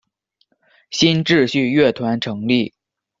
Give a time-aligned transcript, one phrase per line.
[0.89, 2.73] 新秩序乐团成立。